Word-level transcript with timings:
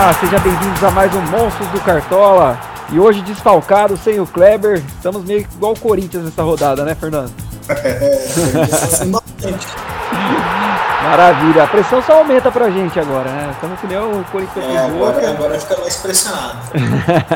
Olá, 0.00 0.14
sejam 0.14 0.40
bem-vindos 0.40 0.82
a 0.82 0.90
mais 0.92 1.14
um 1.14 1.20
Monstros 1.26 1.68
do 1.68 1.80
Cartola. 1.82 2.58
E 2.90 2.98
hoje 2.98 3.20
desfalcado, 3.20 3.98
sem 3.98 4.18
o 4.18 4.26
Kleber, 4.26 4.82
estamos 4.96 5.22
meio 5.26 5.40
igual 5.40 5.74
o 5.74 5.78
Corinthians 5.78 6.24
nessa 6.24 6.42
rodada, 6.42 6.86
né, 6.86 6.94
Fernando? 6.94 7.30
Maravilha, 11.04 11.64
a 11.64 11.66
pressão 11.66 12.00
só 12.00 12.20
aumenta 12.20 12.50
pra 12.50 12.70
gente 12.70 12.98
agora, 12.98 13.30
né? 13.30 13.50
Estamos 13.52 13.78
que 13.78 13.86
nem 13.88 13.98
o 13.98 14.24
Corinthians 14.32 14.64
é, 14.64 14.78
agora, 14.78 15.30
agora 15.32 15.60
fica 15.60 15.78
mais 15.78 15.96
pressionado. 15.96 16.58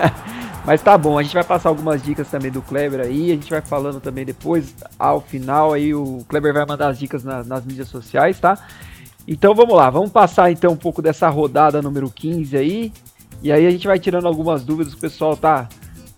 Mas 0.65 0.81
tá 0.81 0.97
bom, 0.97 1.19
a 1.19 1.23
gente 1.23 1.35
vai 1.35 1.45
passar 1.45 1.69
algumas 1.69 2.03
dicas 2.03 2.29
também 2.29 2.51
do 2.51 2.63
Kleber 2.63 3.01
aí, 3.01 3.31
a 3.31 3.35
gente 3.35 3.51
vai 3.51 3.61
falando 3.61 4.01
também 4.01 4.25
depois, 4.25 4.75
ao 4.99 5.21
final 5.21 5.75
aí 5.75 5.95
o 5.95 6.25
Kleber 6.27 6.55
vai 6.55 6.65
mandar 6.65 6.89
as 6.89 6.99
dicas 6.99 7.23
na, 7.23 7.45
nas 7.45 7.63
mídias 7.63 7.89
sociais, 7.89 8.41
tá? 8.41 8.57
Então 9.27 9.55
vamos 9.55 9.75
lá, 9.75 9.89
vamos 9.89 10.11
passar 10.11 10.51
então 10.51 10.73
um 10.73 10.77
pouco 10.77 11.01
dessa 11.01 11.29
rodada 11.29 11.81
número 11.81 12.11
15 12.11 12.57
aí, 12.57 12.93
e 13.43 13.51
aí 13.51 13.67
a 13.67 13.71
gente 13.71 13.87
vai 13.87 13.99
tirando 13.99 14.27
algumas 14.27 14.65
dúvidas, 14.65 14.93
o 14.93 14.99
pessoal 14.99 15.37
tá, 15.37 15.69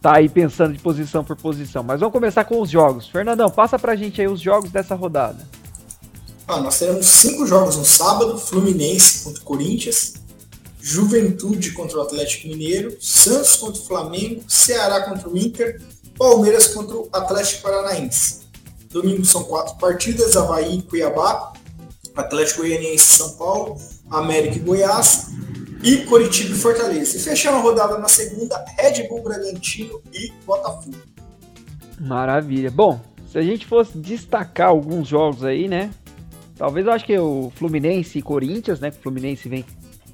tá 0.01 0.17
aí 0.17 0.29
pensando 0.29 0.73
de 0.73 0.79
posição 0.79 1.25
por 1.25 1.37
posição. 1.37 1.83
Mas 1.83 2.01
vamos 2.01 2.13
começar 2.13 2.45
com 2.45 2.61
os 2.61 2.71
jogos. 2.71 3.09
Fernandão, 3.09 3.51
passa 3.51 3.79
pra 3.79 3.97
gente 3.97 4.21
aí 4.21 4.29
os 4.29 4.41
jogos 4.41 4.71
dessa 4.71 4.95
rodada. 4.95 5.47
Ah, 6.49 6.61
nós 6.61 6.79
teremos 6.79 7.07
cinco 7.07 7.45
jogos 7.45 7.77
no 7.77 7.85
sábado, 7.85 8.39
Fluminense 8.39 9.25
contra 9.25 9.43
Corinthians, 9.43 10.15
Juventude 10.81 11.73
contra 11.73 11.99
o 11.99 12.03
Atlético 12.03 12.47
Mineiro, 12.47 12.97
Santos 13.01 13.57
contra 13.57 13.81
o 13.81 13.85
Flamengo, 13.85 14.45
Ceará 14.47 15.03
contra 15.03 15.29
o 15.29 15.37
Inter, 15.37 15.83
Palmeiras 16.17 16.69
contra 16.69 16.97
o 16.97 17.09
Atlético 17.13 17.63
Paranaense. 17.63 18.43
Domingo 18.89 19.25
são 19.25 19.43
quatro 19.43 19.77
partidas, 19.79 20.37
Havaí 20.37 20.79
e 20.79 20.83
Cuiabá, 20.83 21.53
Atlético 22.17 22.63
Goianiense 22.63 23.05
e 23.05 23.17
São 23.17 23.37
Paulo, 23.37 23.77
América 24.11 24.57
e 24.57 24.61
Goiás, 24.61 25.31
e 25.83 25.99
Coritiba 25.99 26.55
e 26.55 26.59
Fortaleza. 26.59 27.17
E 27.17 27.21
fechando 27.21 27.59
a 27.59 27.61
rodada 27.61 27.99
na 27.99 28.09
segunda, 28.09 28.65
Red 28.79 29.07
Bull 29.09 29.23
Bragantino 29.23 30.01
e 30.13 30.33
Botafogo. 30.45 30.97
Maravilha. 32.01 32.71
Bom, 32.71 33.01
se 33.31 33.39
a 33.39 33.43
gente 33.43 33.67
fosse 33.67 33.97
destacar 33.99 34.69
alguns 34.69 35.09
jogos 35.09 35.45
aí, 35.45 35.69
né? 35.69 35.91
Talvez 36.57 36.87
eu 36.87 36.93
acho 36.93 37.05
que 37.05 37.19
o 37.19 37.53
Fluminense 37.55 38.19
e 38.19 38.23
Corinthians, 38.23 38.81
né? 38.81 38.89
O 38.89 39.03
Fluminense 39.03 39.49
vem 39.49 39.65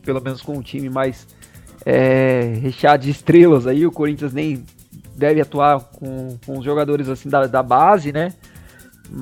pelo 0.05 0.21
menos 0.21 0.43
com 0.43 0.55
um 0.55 0.63
time 0.63 0.91
mais 0.91 1.27
é, 1.87 2.55
recheado 2.61 3.05
de 3.05 3.11
estrelas 3.11 3.67
aí. 3.67 3.87
O 3.87 3.93
Corinthians 3.93 4.33
nem 4.33 4.65
deve 5.15 5.41
atuar 5.41 5.81
com, 5.81 6.37
com 6.45 6.59
os 6.59 6.65
jogadores 6.65 7.09
assim 7.09 7.29
da, 7.29 7.47
da 7.47 7.63
base, 7.63 8.13
né? 8.13 8.33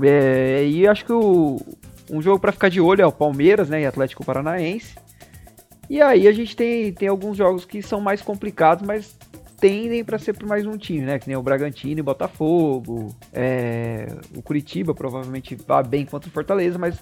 É, 0.02 0.64
e 0.66 0.86
acho 0.86 1.04
que 1.04 1.12
o, 1.12 1.60
um 2.10 2.20
jogo 2.20 2.38
para 2.38 2.52
ficar 2.52 2.68
de 2.68 2.80
olho 2.80 3.02
é 3.02 3.06
o 3.06 3.12
Palmeiras, 3.12 3.68
né? 3.68 3.82
E 3.82 3.86
Atlético 3.86 4.24
Paranaense. 4.24 4.94
E 5.88 6.00
aí 6.00 6.28
a 6.28 6.32
gente 6.32 6.54
tem, 6.54 6.92
tem 6.92 7.08
alguns 7.08 7.36
jogos 7.36 7.64
que 7.64 7.82
são 7.82 8.00
mais 8.00 8.22
complicados, 8.22 8.86
mas 8.86 9.16
tendem 9.60 10.02
para 10.02 10.18
ser 10.18 10.32
por 10.32 10.48
mais 10.48 10.66
um 10.66 10.76
time, 10.76 11.02
né? 11.02 11.18
Que 11.18 11.28
nem 11.28 11.36
o 11.36 11.42
Bragantino 11.42 12.00
e 12.00 12.02
Botafogo. 12.02 13.14
É, 13.32 14.06
o 14.34 14.42
Curitiba 14.42 14.94
provavelmente 14.94 15.56
vai 15.66 15.82
bem 15.82 16.06
contra 16.06 16.28
o 16.28 16.32
Fortaleza, 16.32 16.78
mas 16.78 16.96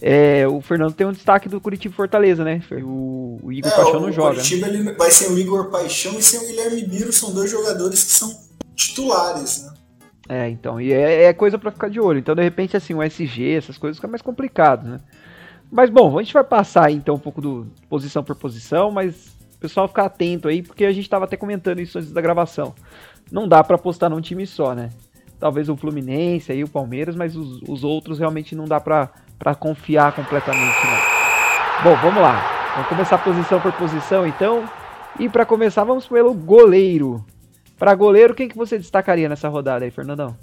é, 0.00 0.48
o 0.48 0.60
Fernando 0.60 0.94
tem 0.94 1.06
um 1.06 1.12
destaque 1.12 1.48
do 1.48 1.60
Curitiba 1.60 1.92
e 1.92 1.96
Fortaleza, 1.96 2.42
né? 2.42 2.62
O, 2.82 3.38
o 3.42 3.52
Igor 3.52 3.70
é, 3.70 3.76
Paixão 3.76 4.00
não 4.00 4.12
joga. 4.12 4.30
O 4.30 4.34
Curitiba 4.36 4.68
né? 4.68 4.94
vai 4.96 5.10
ser 5.10 5.30
o 5.30 5.38
Igor 5.38 5.70
Paixão 5.70 6.18
e 6.18 6.22
ser 6.22 6.38
o 6.38 6.46
Guilherme 6.46 6.84
Biro, 6.84 7.12
são 7.12 7.32
dois 7.32 7.50
jogadores 7.50 8.02
que 8.02 8.12
são 8.12 8.34
titulares, 8.74 9.64
né? 9.64 9.74
É, 10.32 10.48
então, 10.48 10.80
e 10.80 10.92
é, 10.92 11.24
é 11.24 11.32
coisa 11.32 11.58
para 11.58 11.72
ficar 11.72 11.90
de 11.90 11.98
olho. 11.98 12.20
Então, 12.20 12.36
de 12.36 12.42
repente, 12.42 12.76
assim, 12.76 12.94
o 12.94 13.02
SG, 13.02 13.56
essas 13.56 13.76
coisas 13.76 13.96
ficam 13.96 14.08
mais 14.08 14.22
complicadas, 14.22 14.88
né? 14.88 15.00
Mas 15.68 15.90
bom, 15.90 16.16
a 16.16 16.22
gente 16.22 16.32
vai 16.32 16.44
passar 16.44 16.88
então 16.92 17.16
um 17.16 17.18
pouco 17.18 17.40
do 17.40 17.66
posição 17.88 18.22
por 18.22 18.36
posição, 18.36 18.92
mas 18.92 19.36
o 19.56 19.58
pessoal 19.58 19.88
ficar 19.88 20.04
atento 20.04 20.46
aí, 20.46 20.62
porque 20.62 20.84
a 20.84 20.92
gente 20.92 21.02
estava 21.02 21.24
até 21.24 21.36
comentando 21.36 21.80
isso 21.80 21.98
antes 21.98 22.12
da 22.12 22.20
gravação. 22.20 22.72
Não 23.30 23.48
dá 23.48 23.64
para 23.64 23.74
apostar 23.74 24.08
num 24.08 24.20
time 24.20 24.46
só, 24.46 24.72
né? 24.72 24.90
Talvez 25.40 25.68
o 25.68 25.76
Fluminense 25.76 26.52
aí, 26.52 26.62
o 26.62 26.68
Palmeiras, 26.68 27.16
mas 27.16 27.34
os, 27.34 27.60
os 27.62 27.82
outros 27.82 28.20
realmente 28.20 28.54
não 28.54 28.66
dá 28.66 28.78
para 28.78 29.54
confiar 29.58 30.12
completamente, 30.12 30.78
não. 30.86 31.90
Bom, 31.90 31.96
vamos 32.02 32.22
lá. 32.22 32.70
Vamos 32.74 32.88
começar 32.88 33.18
posição 33.18 33.60
por 33.60 33.72
posição, 33.72 34.24
então. 34.24 34.62
E 35.18 35.28
para 35.28 35.44
começar, 35.44 35.82
vamos 35.82 36.06
pelo 36.06 36.32
goleiro. 36.34 37.24
Para 37.80 37.94
goleiro, 37.94 38.34
quem 38.34 38.46
que 38.46 38.58
você 38.58 38.76
destacaria 38.76 39.26
nessa 39.26 39.48
rodada 39.48 39.86
aí, 39.86 39.90
Fernandão? 39.90 40.36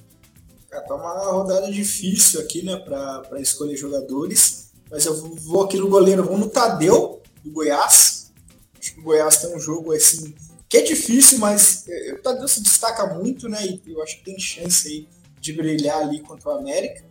É, 0.71 0.79
tá 0.79 0.95
uma 0.95 1.31
rodada 1.31 1.71
difícil 1.71 2.41
aqui, 2.41 2.65
né, 2.65 2.75
para 2.77 3.39
escolher 3.39 3.77
jogadores. 3.77 4.71
Mas 4.89 5.05
eu 5.05 5.13
vou 5.13 5.65
aqui 5.65 5.77
no 5.77 5.87
goleiro, 5.87 6.23
vou 6.23 6.35
no 6.35 6.49
Tadeu, 6.49 7.21
do 7.43 7.51
Goiás. 7.51 8.33
Acho 8.79 8.95
que 8.95 8.99
o 9.01 9.03
Goiás 9.03 9.37
tem 9.37 9.55
um 9.55 9.59
jogo 9.59 9.93
assim, 9.93 10.33
que 10.67 10.77
é 10.77 10.81
difícil, 10.81 11.37
mas 11.37 11.87
é, 11.87 12.13
o 12.13 12.23
Tadeu 12.23 12.47
se 12.47 12.63
destaca 12.63 13.05
muito, 13.13 13.47
né? 13.47 13.63
E 13.63 13.81
eu 13.85 14.01
acho 14.01 14.17
que 14.17 14.25
tem 14.25 14.39
chance 14.39 14.87
aí 14.87 15.07
de 15.39 15.53
brilhar 15.53 15.99
ali 15.99 16.21
contra 16.21 16.49
o 16.49 16.53
América. 16.53 17.05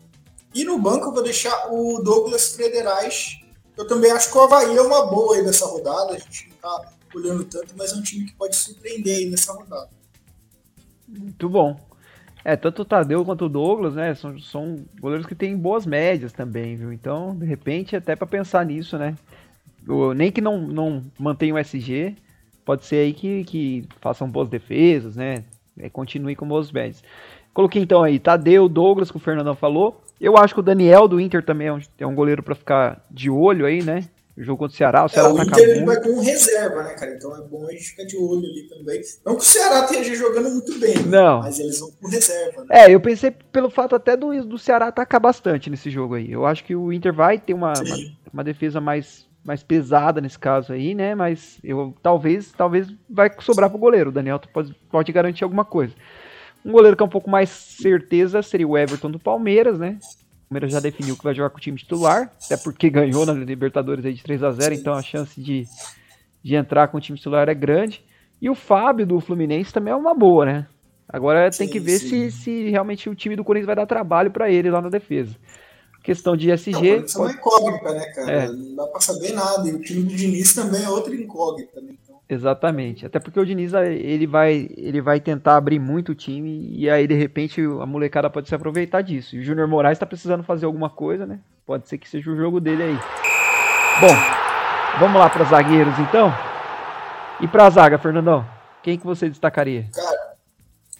E 0.52 0.64
no 0.64 0.76
banco 0.76 1.06
eu 1.06 1.12
vou 1.12 1.22
deixar 1.22 1.72
o 1.72 2.02
Douglas 2.02 2.48
Frederais. 2.48 3.38
Eu 3.76 3.86
também 3.86 4.10
acho 4.10 4.32
que 4.32 4.36
o 4.36 4.40
Havaí 4.40 4.76
é 4.76 4.82
uma 4.82 5.06
boa 5.06 5.36
aí 5.36 5.44
nessa 5.44 5.66
rodada. 5.66 6.14
A 6.14 6.18
gente 6.18 6.48
não 6.48 6.56
tá 6.56 6.92
olhando 7.14 7.44
tanto, 7.44 7.74
mas 7.76 7.92
é 7.92 7.94
um 7.94 8.02
time 8.02 8.26
que 8.26 8.34
pode 8.34 8.56
surpreender 8.56 9.18
aí 9.18 9.30
nessa 9.30 9.52
rodada. 9.52 9.94
Muito 11.08 11.48
bom. 11.48 11.78
É, 12.44 12.54
tanto 12.54 12.82
o 12.82 12.84
Tadeu 12.84 13.24
quanto 13.24 13.46
o 13.46 13.48
Douglas, 13.48 13.94
né, 13.94 14.14
são, 14.14 14.38
são 14.38 14.84
goleiros 15.00 15.26
que 15.26 15.34
têm 15.34 15.56
boas 15.56 15.84
médias 15.84 16.32
também, 16.32 16.76
viu? 16.76 16.92
Então, 16.92 17.34
de 17.34 17.44
repente, 17.44 17.96
até 17.96 18.14
para 18.14 18.26
pensar 18.26 18.64
nisso, 18.64 18.96
né? 18.96 19.16
Nem 20.14 20.30
que 20.30 20.40
não, 20.40 20.58
não 20.58 21.02
mantenha 21.18 21.54
o 21.54 21.58
SG, 21.58 22.14
pode 22.64 22.84
ser 22.84 22.96
aí 22.96 23.12
que, 23.12 23.44
que 23.44 23.84
façam 24.00 24.30
boas 24.30 24.48
defesas, 24.48 25.16
né? 25.16 25.44
É, 25.78 25.90
continue 25.90 26.36
com 26.36 26.46
boas 26.46 26.70
médias. 26.70 27.02
Coloquei 27.52 27.82
então 27.82 28.02
aí 28.02 28.18
Tadeu, 28.18 28.68
Douglas, 28.68 29.10
que 29.10 29.16
o 29.16 29.20
Fernandão 29.20 29.54
falou. 29.54 30.02
Eu 30.20 30.36
acho 30.36 30.54
que 30.54 30.60
o 30.60 30.62
Daniel 30.62 31.06
do 31.08 31.20
Inter 31.20 31.42
também 31.44 31.68
é 31.68 31.72
um, 31.72 31.80
é 31.98 32.06
um 32.06 32.14
goleiro 32.14 32.42
para 32.42 32.54
ficar 32.54 33.04
de 33.10 33.28
olho 33.28 33.66
aí, 33.66 33.82
né? 33.82 34.04
O 34.36 34.42
jogo 34.42 34.58
contra 34.58 34.74
o 34.74 34.76
Ceará, 34.76 35.04
o 35.04 35.08
Ceará 35.08 35.28
é, 35.30 35.32
o 35.32 35.42
Inter 35.42 35.68
ele 35.68 35.84
vai 35.86 35.98
com 35.98 36.20
reserva, 36.20 36.82
né, 36.82 36.92
cara? 36.92 37.14
Então 37.14 37.34
é 37.34 37.40
bom 37.40 37.66
a 37.66 37.72
gente 37.72 37.84
ficar 37.84 38.04
de 38.04 38.18
olho 38.18 38.44
ali 38.44 38.68
também. 38.68 39.00
Não 39.24 39.34
que 39.34 39.42
o 39.42 39.44
Ceará 39.44 39.84
esteja 39.84 40.14
jogando 40.14 40.50
muito 40.50 40.78
bem, 40.78 40.94
não. 41.06 41.40
mas 41.40 41.58
eles 41.58 41.80
vão 41.80 41.90
com 41.92 42.06
reserva. 42.06 42.64
Né? 42.64 42.66
É, 42.82 42.94
eu 42.94 43.00
pensei 43.00 43.30
pelo 43.30 43.70
fato 43.70 43.94
até 43.94 44.14
do, 44.14 44.44
do 44.44 44.58
Ceará 44.58 44.88
atacar 44.88 45.18
bastante 45.18 45.70
nesse 45.70 45.88
jogo 45.88 46.16
aí. 46.16 46.30
Eu 46.30 46.44
acho 46.44 46.64
que 46.64 46.76
o 46.76 46.92
Inter 46.92 47.14
vai 47.14 47.38
ter 47.38 47.54
uma, 47.54 47.72
uma, 47.72 47.96
uma, 48.30 48.44
defesa 48.44 48.78
mais, 48.78 49.26
mais 49.42 49.62
pesada 49.62 50.20
nesse 50.20 50.38
caso 50.38 50.74
aí, 50.74 50.94
né? 50.94 51.14
Mas 51.14 51.58
eu 51.64 51.94
talvez 52.02 52.52
talvez 52.52 52.88
vai 53.08 53.30
sobrar 53.40 53.70
pro 53.70 53.78
goleiro. 53.78 54.10
O 54.10 54.12
Daniel 54.12 54.38
pode, 54.52 54.74
pode 54.90 55.12
garantir 55.12 55.44
alguma 55.44 55.64
coisa. 55.64 55.94
Um 56.62 56.72
goleiro 56.72 56.94
que 56.94 57.02
é 57.02 57.06
um 57.06 57.08
pouco 57.08 57.30
mais 57.30 57.48
certeza 57.48 58.42
seria 58.42 58.68
o 58.68 58.76
Everton 58.76 59.10
do 59.10 59.18
Palmeiras, 59.18 59.78
né? 59.78 59.98
O 60.46 60.48
Palmeiras 60.48 60.72
já 60.72 60.80
definiu 60.80 61.16
que 61.16 61.24
vai 61.24 61.34
jogar 61.34 61.50
com 61.50 61.58
o 61.58 61.60
time 61.60 61.76
titular, 61.76 62.32
até 62.44 62.56
porque 62.56 62.88
ganhou 62.88 63.26
na 63.26 63.32
Libertadores 63.32 64.04
aí 64.04 64.14
de 64.14 64.22
3 64.22 64.44
a 64.44 64.52
0 64.52 64.74
então 64.74 64.94
a 64.94 65.02
chance 65.02 65.40
de, 65.40 65.66
de 66.42 66.54
entrar 66.54 66.86
com 66.86 66.98
o 66.98 67.00
time 67.00 67.18
titular 67.18 67.48
é 67.48 67.54
grande. 67.54 68.04
E 68.40 68.48
o 68.48 68.54
Fábio 68.54 69.06
do 69.06 69.18
Fluminense 69.18 69.72
também 69.72 69.92
é 69.92 69.96
uma 69.96 70.14
boa, 70.14 70.44
né? 70.46 70.66
Agora 71.08 71.50
sim, 71.50 71.58
tem 71.58 71.68
que 71.68 71.80
ver 71.80 71.98
se, 71.98 72.30
se 72.30 72.70
realmente 72.70 73.08
o 73.08 73.14
time 73.14 73.34
do 73.34 73.42
Corinthians 73.44 73.66
vai 73.66 73.76
dar 73.76 73.86
trabalho 73.86 74.30
para 74.30 74.50
ele 74.50 74.70
lá 74.70 74.80
na 74.80 74.88
defesa. 74.88 75.34
Questão 76.02 76.36
de 76.36 76.50
SG. 76.52 76.72
Não, 76.72 77.04
isso 77.04 77.18
é 77.18 77.20
uma 77.22 77.32
incógnita, 77.32 77.92
né, 77.92 78.06
cara? 78.12 78.30
É. 78.30 78.46
Não 78.46 78.76
dá 78.76 78.86
pra 78.86 79.00
saber 79.00 79.32
nada. 79.32 79.68
E 79.68 79.72
o 79.72 79.80
time 79.80 80.04
do 80.04 80.14
Diniz 80.14 80.54
também 80.54 80.84
é 80.84 80.88
outra 80.88 81.12
incógnita, 81.12 81.80
né? 81.80 81.94
Exatamente. 82.28 83.06
Até 83.06 83.20
porque 83.20 83.38
o 83.38 83.46
Diniz 83.46 83.72
ele 83.72 84.26
vai, 84.26 84.68
ele 84.76 85.00
vai 85.00 85.20
tentar 85.20 85.56
abrir 85.56 85.78
muito 85.78 86.10
o 86.10 86.14
time 86.14 86.68
e 86.72 86.90
aí 86.90 87.06
de 87.06 87.14
repente 87.14 87.60
a 87.60 87.86
molecada 87.86 88.28
pode 88.28 88.48
se 88.48 88.54
aproveitar 88.54 89.00
disso. 89.02 89.36
E 89.36 89.38
o 89.38 89.42
Júnior 89.44 89.68
Moraes 89.68 89.96
está 89.96 90.06
precisando 90.06 90.42
fazer 90.42 90.66
alguma 90.66 90.90
coisa, 90.90 91.24
né? 91.24 91.38
Pode 91.64 91.88
ser 91.88 91.98
que 91.98 92.08
seja 92.08 92.30
o 92.30 92.36
jogo 92.36 92.60
dele 92.60 92.82
aí. 92.82 92.98
Bom, 94.00 94.14
vamos 94.98 95.20
lá 95.20 95.30
para 95.30 95.44
zagueiros 95.44 95.96
então. 96.00 96.34
E 97.40 97.46
para 97.46 97.66
a 97.66 97.70
zaga, 97.70 97.98
Fernandão, 97.98 98.44
quem 98.82 98.98
que 98.98 99.06
você 99.06 99.28
destacaria? 99.28 99.88
Cara, 99.94 100.36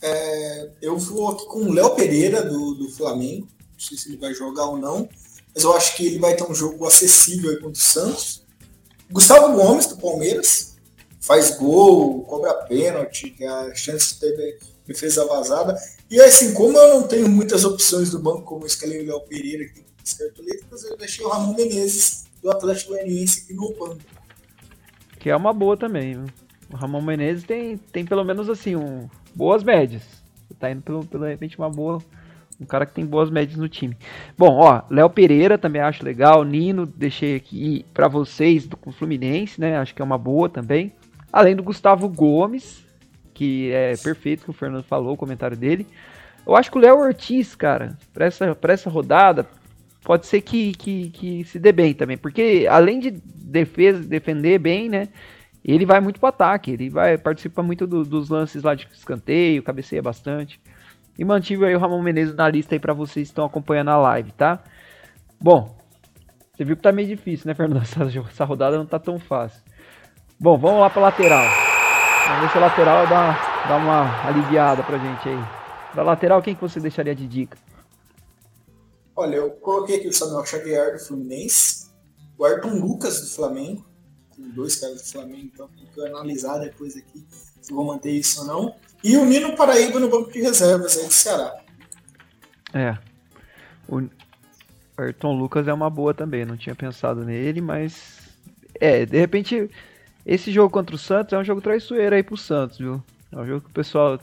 é, 0.03 0.71
eu 0.81 0.97
vou 0.97 1.31
aqui 1.31 1.47
com 1.47 1.61
o 1.61 1.73
Léo 1.73 1.91
Pereira 1.97 2.43
do, 2.43 2.75
do 2.75 2.89
Flamengo. 2.91 3.49
Não 3.73 3.81
sei 3.81 3.99
se 3.99 4.11
ele 4.11 4.17
vai 4.17 4.33
jogar 4.33 4.67
ou 4.67 4.79
não, 4.79 5.09
mas 5.53 5.65
eu 5.65 5.77
acho 5.77 5.97
que 5.97 6.07
ele 6.07 6.21
vai 6.21 6.37
ter 6.37 6.49
um 6.49 6.55
jogo 6.55 6.87
acessível 6.87 7.51
aí 7.51 7.57
contra 7.57 7.73
o 7.73 7.77
Santos. 7.77 8.45
Gustavo 9.11 9.55
Gomes 9.55 9.87
do 9.87 9.97
Palmeiras 9.97 10.76
faz 11.27 11.59
gol, 11.59 12.23
cobra 12.23 12.55
pênalti, 12.55 13.35
a 13.45 13.75
chance 13.75 14.15
de 14.15 14.21
ter 14.21 14.59
defesa 14.87 15.27
vazada. 15.27 15.77
E 16.09 16.21
assim, 16.21 16.55
como 16.55 16.79
eu 16.79 16.95
não 16.95 17.09
tenho 17.09 17.29
muitas 17.29 17.65
opções 17.65 18.11
do 18.11 18.21
banco, 18.21 18.43
como 18.43 18.65
o 18.65 19.07
Léo 19.07 19.21
Pereira, 19.23 19.65
que 19.65 19.75
tem 19.75 19.85
cartoletas, 20.19 20.85
eu 20.85 20.97
deixei 20.97 21.25
o 21.25 21.29
Ramon 21.29 21.55
Menezes 21.55 22.27
do 22.41 22.49
Atlético 22.49 22.93
Goianiense 22.93 23.43
aqui 23.43 23.55
no 23.55 23.75
banco. 23.75 23.99
Que 25.19 25.31
é 25.31 25.37
uma 25.37 25.53
boa 25.53 25.77
também, 25.77 26.15
viu? 26.15 26.27
O 26.73 26.77
Ramon 26.77 27.03
Menezes 27.03 27.43
tem, 27.43 27.77
tem 27.77 28.05
pelo 28.05 28.23
menos 28.23 28.49
assim, 28.49 28.77
um, 28.77 29.09
boas 29.35 29.65
médias. 29.65 30.05
Tá 30.61 30.71
indo 30.71 30.83
pelo, 30.83 31.05
pelo 31.05 31.25
repente 31.25 31.59
uma 31.59 31.69
boa, 31.69 32.01
Um 32.61 32.65
cara 32.65 32.87
que 32.87 32.95
tem 32.95 33.05
boas 33.05 33.31
médias 33.31 33.59
no 33.59 33.69
time. 33.69 33.97
Bom, 34.39 34.61
ó, 34.61 34.83
Léo 34.89 35.11
Pereira 35.11 35.59
também 35.59 35.83
acho 35.83 36.05
legal. 36.05 36.45
Nino, 36.45 36.87
deixei 36.87 37.35
aqui 37.35 37.85
para 37.93 38.07
vocês 38.07 38.65
do 38.67 38.79
Fluminense, 38.93 39.61
né? 39.61 39.77
Acho 39.77 39.93
que 39.93 40.01
é 40.01 40.05
uma 40.05 40.17
boa 40.17 40.49
também. 40.49 40.93
Além 41.33 41.57
do 41.57 41.63
Gustavo 41.63 42.09
Gomes, 42.09 42.85
que 43.35 43.71
é 43.73 43.97
perfeito 43.97 44.45
que 44.45 44.51
o 44.51 44.55
Fernando 44.55 44.85
falou, 44.85 45.15
o 45.15 45.17
comentário 45.17 45.57
dele. 45.57 45.87
Eu 46.47 46.57
acho 46.57 46.71
que 46.71 46.79
o 46.79 46.81
Léo 46.81 46.99
Ortiz, 46.99 47.55
cara, 47.55 47.99
para 48.15 48.27
essa, 48.27 48.57
essa 48.69 48.89
rodada, 48.89 49.47
pode 50.03 50.27
ser 50.27 50.41
que, 50.41 50.73
que, 50.73 51.11
que 51.11 51.45
se 51.45 51.59
dê 51.59 51.73
bem 51.73 51.93
também. 51.93 52.17
Porque 52.17 52.67
além 52.71 53.01
de 53.01 53.11
defesa, 53.11 54.01
defender 54.01 54.59
bem, 54.59 54.89
né? 54.89 55.09
Ele 55.65 55.85
vai 55.85 56.01
muito 56.01 56.21
pro 56.21 56.29
ataque, 56.29 56.71
ele 56.71 56.89
vai 56.89 57.19
participar 57.19 57.65
muito 57.65 57.87
do, 57.89 58.05
dos 58.05 58.29
lances 58.29 58.63
lá 58.63 58.75
de 58.75 58.89
escanteio, 58.93 59.65
cabeceia 59.65 60.01
bastante. 60.01 60.61
E 61.19 61.25
mantive 61.25 61.65
aí 61.65 61.75
o 61.75 61.79
Ramon 61.79 62.01
Menezes 62.03 62.37
na 62.37 62.49
lista 62.49 62.75
aí 62.75 62.79
para 62.79 62.95
vocês 62.95 63.27
que 63.27 63.33
estão 63.33 63.45
acompanhando 63.45 63.91
a 63.91 63.97
live, 63.97 64.31
tá? 64.33 64.63
Bom, 65.41 65.77
você 66.55 66.65
viu 66.65 66.77
que 66.77 66.83
tá 66.83 66.93
meio 66.93 67.09
difícil, 67.09 67.49
né, 67.49 67.55
Fernando? 67.55 67.83
Essa, 67.85 68.05
essa 68.05 68.45
rodada 68.45 68.79
não 68.79 68.87
tá 68.87 68.99
tão 68.99 69.19
fácil. 69.19 69.63
Bom, 70.39 70.59
vamos 70.59 70.81
lá 70.81 70.91
pra 70.91 71.03
lateral. 71.03 71.45
Vamos 72.27 72.43
ver 72.43 72.51
se 72.51 72.59
a 72.59 72.61
lateral 72.61 73.07
dá, 73.07 73.65
dá 73.69 73.77
uma 73.77 74.27
aliviada 74.27 74.83
pra 74.83 74.99
gente 74.99 75.29
aí. 75.29 75.39
Da 75.95 76.03
lateral, 76.03 76.43
quem 76.43 76.55
que 76.55 76.61
você 76.61 76.79
deixaria 76.79 77.15
de 77.15 77.27
dica? 77.27 77.57
Olha, 79.15 79.37
eu 79.37 79.51
coloquei 79.51 79.97
aqui 79.97 80.09
o 80.09 80.13
Samuel 80.13 80.45
Xavier 80.45 80.93
do 80.93 80.99
Fluminense, 80.99 81.91
o 82.37 82.45
Ayrton 82.45 82.79
Lucas 82.79 83.21
do 83.23 83.35
Flamengo, 83.35 83.87
tem 84.37 84.51
dois 84.51 84.77
caras 84.77 85.01
do 85.01 85.11
Flamengo, 85.11 85.51
então 85.55 85.69
tem 85.69 85.87
que 85.87 86.01
analisar 86.07 86.59
depois 86.59 86.95
aqui 86.97 87.27
se 87.63 87.73
vou 87.73 87.85
manter 87.85 88.11
isso 88.11 88.41
ou 88.43 88.47
não. 88.47 88.77
E 89.03 89.17
o 89.17 89.25
Nino 89.25 89.57
Paraíba 89.57 89.99
no 89.99 90.11
banco 90.11 90.31
de 90.31 90.43
reservas 90.43 90.99
aí 90.99 91.07
do 91.07 91.13
Ceará. 91.13 91.57
É. 92.75 92.99
O 93.89 94.03
Ayrton 94.99 95.33
Lucas 95.33 95.67
é 95.67 95.73
uma 95.73 95.89
boa 95.89 96.13
também, 96.13 96.45
não 96.45 96.57
tinha 96.57 96.75
pensado 96.75 97.25
nele, 97.25 97.61
mas. 97.61 98.19
É, 98.79 99.07
de 99.07 99.19
repente, 99.19 99.71
esse 100.27 100.51
jogo 100.51 100.71
contra 100.71 100.97
o 100.97 100.99
Santos 100.99 101.33
é 101.33 101.39
um 101.39 101.45
jogo 101.45 101.61
traiçoeiro 101.61 102.17
aí 102.17 102.23
pro 102.23 102.37
Santos, 102.37 102.79
viu? 102.79 103.01
É 103.31 103.37
um 103.37 103.47
jogo 103.47 103.61
que 103.61 103.71
o 103.71 103.73
pessoal, 103.73 104.19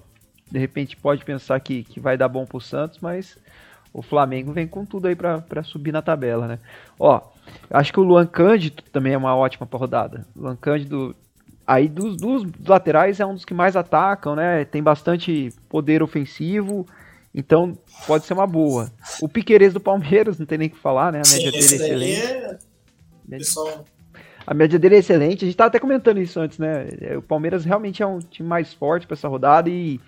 de 0.51 0.59
repente, 0.59 0.97
pode 0.97 1.23
pensar 1.23 1.57
que, 1.61 1.83
que 1.83 1.97
vai 1.97 2.17
dar 2.17 2.27
bom 2.27 2.45
pro 2.45 2.59
Santos, 2.59 2.99
mas 3.01 3.37
o 3.93 4.01
Flamengo 4.01 4.51
vem 4.51 4.67
com 4.67 4.85
tudo 4.85 5.07
aí 5.07 5.15
para 5.15 5.63
subir 5.63 5.93
na 5.93 6.01
tabela, 6.01 6.45
né? 6.45 6.59
Ó, 6.99 7.21
acho 7.69 7.93
que 7.93 7.99
o 8.01 8.03
Luan 8.03 8.25
Cândido 8.25 8.83
também 8.91 9.13
é 9.13 9.17
uma 9.17 9.33
ótima 9.33 9.65
pra 9.65 9.79
rodada. 9.79 10.27
Luan 10.35 10.57
Cândido, 10.57 11.15
aí 11.65 11.87
dos, 11.87 12.17
dos 12.17 12.67
laterais 12.67 13.21
é 13.21 13.25
um 13.25 13.33
dos 13.33 13.45
que 13.45 13.53
mais 13.53 13.77
atacam, 13.77 14.35
né? 14.35 14.65
Tem 14.65 14.83
bastante 14.83 15.53
poder 15.69 16.03
ofensivo, 16.03 16.85
então 17.33 17.77
pode 18.05 18.25
ser 18.25 18.33
uma 18.33 18.47
boa. 18.47 18.91
O 19.21 19.29
Piquerez 19.29 19.73
do 19.73 19.79
Palmeiras, 19.79 20.37
não 20.37 20.45
tem 20.45 20.57
nem 20.57 20.67
o 20.67 20.71
que 20.71 20.77
falar, 20.77 21.13
né? 21.13 21.21
A 21.25 21.29
média 21.29 21.61
Sim, 21.61 21.77
dele 21.77 21.83
é 21.83 21.85
excelente. 21.85 22.21
É... 22.21 22.57
Pessoal... 23.37 23.85
A 24.45 24.53
média 24.53 24.77
dele 24.77 24.95
é 24.95 24.99
excelente. 24.99 25.45
A 25.45 25.47
gente 25.47 25.57
tava 25.57 25.69
até 25.69 25.79
comentando 25.79 26.19
isso 26.19 26.39
antes, 26.39 26.57
né? 26.57 26.87
O 27.17 27.21
Palmeiras 27.21 27.63
realmente 27.63 28.03
é 28.03 28.05
um 28.07 28.19
time 28.19 28.47
mais 28.47 28.73
forte 28.73 29.07
para 29.07 29.15
essa 29.15 29.27
rodada 29.27 29.69
e, 29.69 29.99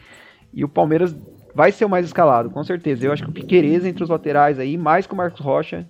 e 0.54 0.64
o 0.64 0.70
Palmeiras 0.70 1.16
vai 1.54 1.72
ser 1.72 1.86
o 1.86 1.90
mais 1.90 2.06
escalado, 2.06 2.50
com 2.50 2.64
certeza. 2.64 3.06
Eu 3.06 3.14
acho 3.14 3.24
que 3.24 3.30
o 3.30 3.34
Piquerez 3.34 3.86
entre 3.86 4.04
os 4.04 4.10
laterais 4.10 4.60
aí, 4.60 4.78
mais 4.78 5.08
que 5.08 5.14
o 5.14 5.16
Marcos 5.16 5.40
Rocha, 5.40 5.88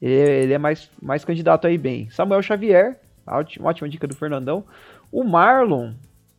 ele, 0.00 0.12
ele 0.12 0.52
é 0.52 0.58
mais, 0.58 0.90
mais 1.00 1.24
candidato 1.24 1.66
aí 1.66 1.78
bem. 1.78 2.10
Samuel 2.10 2.42
Xavier, 2.42 3.00
ótima, 3.26 3.68
ótima 3.68 3.88
dica 3.88 4.06
do 4.06 4.14
Fernandão. 4.14 4.62
O 5.10 5.24
Marlon, 5.24 5.92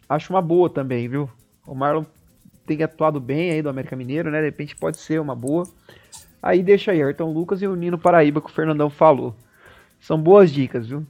acho 0.08 0.32
uma 0.32 0.42
boa 0.42 0.70
também, 0.70 1.08
viu? 1.08 1.28
O 1.66 1.74
Marlon 1.74 2.06
tem 2.68 2.84
atuado 2.84 3.20
bem 3.20 3.52
aí 3.52 3.62
do 3.62 3.70
América 3.70 3.96
Mineiro, 3.96 4.30
né? 4.30 4.40
De 4.40 4.46
repente 4.46 4.76
pode 4.76 4.98
ser 4.98 5.20
uma 5.20 5.36
boa. 5.36 5.64
Aí 6.42 6.62
deixa 6.62 6.92
aí, 6.92 7.02
Ayrton 7.02 7.34
Lucas 7.34 7.62
e 7.64 7.68
o 7.68 7.76
Nino 7.76 7.98
Paraíba 7.98 8.42
que 8.42 8.50
o 8.50 8.54
Fernandão 8.54 8.90
falou. 8.90 9.36
São 10.00 10.22
boas 10.22 10.52
dicas, 10.52 10.88
viu? 10.88 11.06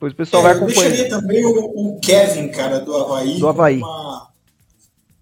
Depois 0.00 0.14
o 0.14 0.16
pessoal 0.16 0.40
é, 0.40 0.44
vai 0.44 0.56
acompanhar. 0.56 0.84
Eu 0.84 0.88
deixaria 0.88 1.10
também 1.10 1.44
o, 1.44 1.50
o, 1.50 2.00
Kevin, 2.00 2.48
cara, 2.48 2.80
do 2.80 2.96
Havaí. 2.96 3.38
Do 3.38 3.48
Havaí. 3.48 3.76
Uma 3.76 4.30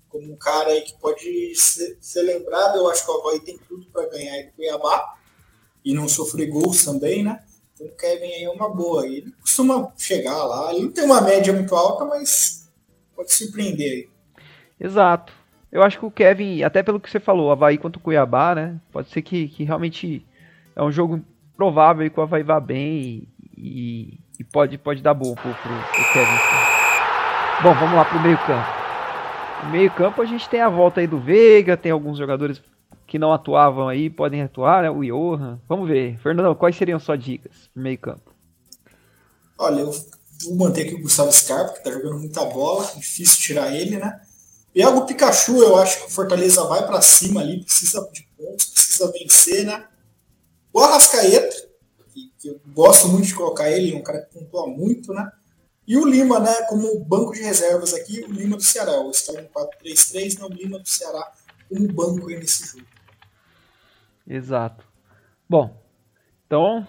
como 0.09 0.33
um 0.33 0.37
cara 0.37 0.71
aí 0.71 0.83
que 0.83 0.95
pode 1.01 1.53
ser, 1.57 1.99
ser 2.01 2.23
lembrado. 2.23 2.77
Eu 2.77 2.89
acho 2.89 3.05
que 3.05 3.11
o 3.11 3.19
Havaí 3.19 3.41
tem 3.41 3.59
tudo 3.69 3.87
para 3.87 4.09
ganhar 4.09 4.41
do 4.45 4.53
Cuiabá 4.53 5.17
e 5.85 5.93
não 5.93 6.09
sofrer 6.09 6.47
gols 6.47 6.85
também, 6.85 7.25
né? 7.25 7.43
Então 7.75 7.89
o 7.89 7.97
Kevin 7.97 8.27
aí 8.27 8.45
é 8.45 8.51
uma 8.51 8.73
boa. 8.73 9.05
Ele 9.05 9.33
costuma 9.41 9.93
chegar 9.99 10.45
lá. 10.45 10.73
Ele 10.73 10.85
não 10.85 10.93
tem 10.93 11.05
uma 11.05 11.21
média 11.21 11.53
muito 11.53 11.75
alta, 11.75 12.05
mas 12.05 12.71
pode 13.17 13.33
surpreender 13.33 13.91
aí. 13.91 14.09
Exato. 14.79 15.33
Eu 15.73 15.83
acho 15.83 15.99
que 15.99 16.07
o 16.07 16.11
Kevin, 16.11 16.63
até 16.63 16.85
pelo 16.85 17.01
que 17.01 17.11
você 17.11 17.19
falou, 17.19 17.51
Havaí 17.51 17.79
contra 17.79 17.99
o 17.99 18.03
Cuiabá, 18.03 18.55
né? 18.55 18.81
Pode 18.93 19.11
ser 19.11 19.23
que, 19.23 19.49
que 19.49 19.65
realmente 19.65 20.25
é 20.77 20.83
um 20.85 20.93
jogo 20.93 21.21
provável 21.57 22.09
que 22.09 22.21
o 22.21 22.23
Havaí 22.23 22.45
vá 22.45 22.61
bem 22.61 23.29
e, 23.57 24.21
e 24.21 24.21
pode, 24.53 24.79
pode 24.79 25.03
dar 25.03 25.15
bom 25.15 25.35
pro, 25.35 25.55
pro, 25.55 25.55
pro 25.55 26.13
Kevin. 26.13 26.39
Bom, 27.63 27.75
vamos 27.75 27.95
lá 27.95 28.05
pro 28.05 28.21
meio 28.21 28.39
campo. 28.39 28.69
No 29.65 29.71
meio 29.71 29.91
campo 29.91 30.23
a 30.23 30.25
gente 30.25 30.49
tem 30.49 30.61
a 30.61 30.69
volta 30.69 31.01
aí 31.01 31.07
do 31.07 31.19
Veiga, 31.19 31.77
tem 31.77 31.91
alguns 31.91 32.19
jogadores 32.19 32.63
que 33.07 33.19
não 33.19 33.33
atuavam 33.33 33.89
aí, 33.89 34.11
podem 34.11 34.43
atuar, 34.43 34.83
né? 34.83 34.91
O 34.91 35.03
Johan. 35.03 35.59
Vamos 35.69 35.89
ver. 35.89 36.19
Fernando, 36.19 36.55
quais 36.55 36.77
seriam 36.77 37.01
suas 37.01 37.23
dicas 37.23 37.71
no 37.75 37.83
meio 37.83 37.99
campo? 37.99 38.33
Olha, 39.59 39.81
eu 39.81 39.91
vou 40.45 40.57
manter 40.57 40.83
aqui 40.83 40.95
o 40.95 41.03
Gustavo 41.03 41.33
Scarpa, 41.33 41.73
que 41.73 41.83
tá 41.83 41.91
jogando 41.91 42.19
muita 42.19 42.45
bola, 42.45 42.85
difícil 42.95 43.41
tirar 43.41 43.75
ele, 43.75 43.97
né? 43.97 44.21
Iago 44.75 45.07
Pikachu, 45.07 45.61
eu 45.63 45.77
acho 45.77 45.99
que 45.99 46.07
o 46.07 46.11
Fortaleza 46.11 46.63
vai 46.65 46.87
para 46.87 47.01
cima 47.01 47.41
ali, 47.41 47.65
precisa 47.65 48.09
de 48.13 48.29
pontos, 48.37 48.67
precisa 48.67 49.11
vencer, 49.11 49.65
né? 49.65 49.85
O 50.73 50.79
Arrascaeta, 50.79 51.68
que, 52.19 52.33
que 52.39 52.49
eu 52.49 52.61
gosto 52.73 53.09
muito 53.09 53.27
de 53.27 53.35
colocar 53.35 53.71
ele, 53.71 53.95
é 53.95 53.97
um 53.97 54.03
cara 54.03 54.21
que 54.21 54.39
pontua 54.39 54.67
muito, 54.67 55.13
né? 55.13 55.31
E 55.87 55.97
o 55.97 56.07
Lima, 56.07 56.39
né, 56.39 56.55
como 56.69 57.01
banco 57.01 57.33
de 57.33 57.43
reservas 57.43 57.95
aqui, 57.95 58.23
o 58.25 58.33
Lima 58.33 58.57
do 58.57 58.63
Ceará. 58.63 59.01
O 59.01 59.11
está 59.11 59.33
no 59.33 59.49
4-3-3, 59.49 60.39
não 60.39 60.49
o 60.49 60.53
Lima 60.53 60.79
do 60.79 60.89
Ceará 60.89 61.33
como 61.69 61.91
banco 61.93 62.29
aí 62.29 62.37
nesse 62.37 62.67
jogo. 62.67 62.87
Exato. 64.27 64.85
Bom, 65.49 65.83
então, 66.47 66.87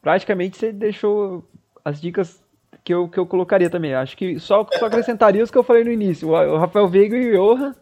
praticamente 0.00 0.58
você 0.58 0.72
deixou 0.72 1.48
as 1.84 2.00
dicas 2.00 2.42
que 2.82 2.92
eu, 2.92 3.08
que 3.08 3.18
eu 3.18 3.26
colocaria 3.26 3.70
também. 3.70 3.94
Acho 3.94 4.16
que 4.16 4.40
só, 4.40 4.66
só 4.76 4.86
acrescentaria 4.86 5.42
os 5.42 5.50
que 5.50 5.58
eu 5.58 5.62
falei 5.62 5.84
no 5.84 5.92
início. 5.92 6.28
O, 6.28 6.58
Rafael 6.58 6.88
Veiga 6.88 7.16
e 7.16 7.30
o 7.30 7.56
Johan. 7.56 7.74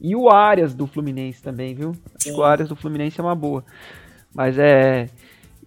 E 0.00 0.16
o 0.16 0.30
Arias 0.30 0.72
do 0.72 0.86
Fluminense 0.86 1.42
também, 1.42 1.74
viu? 1.74 1.94
Acho 2.14 2.24
que 2.24 2.32
o 2.32 2.42
Arias 2.42 2.70
do 2.70 2.76
Fluminense 2.76 3.20
é 3.20 3.22
uma 3.22 3.34
boa. 3.34 3.62
Mas 4.34 4.58
é. 4.58 5.10